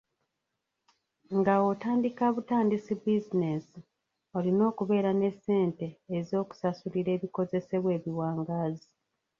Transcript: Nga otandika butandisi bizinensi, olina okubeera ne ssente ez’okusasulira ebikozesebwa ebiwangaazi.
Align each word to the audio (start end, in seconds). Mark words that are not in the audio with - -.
Nga 1.37 1.53
otandika 1.71 2.25
butandisi 2.35 2.91
bizinensi, 3.01 3.77
olina 4.37 4.63
okubeera 4.71 5.11
ne 5.15 5.29
ssente 5.35 5.87
ez’okusasulira 6.17 7.09
ebikozesebwa 7.17 7.89
ebiwangaazi. 7.97 8.87